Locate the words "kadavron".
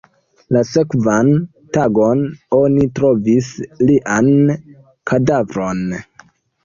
5.13-5.85